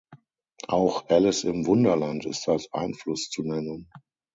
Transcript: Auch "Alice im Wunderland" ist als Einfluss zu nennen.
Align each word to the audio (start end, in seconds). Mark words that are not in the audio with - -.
Auch 0.67 1.07
"Alice 1.11 1.43
im 1.43 1.67
Wunderland" 1.67 2.25
ist 2.25 2.49
als 2.49 2.73
Einfluss 2.73 3.29
zu 3.29 3.43
nennen. 3.43 3.87